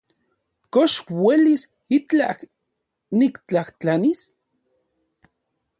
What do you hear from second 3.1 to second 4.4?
niktlajtlanis?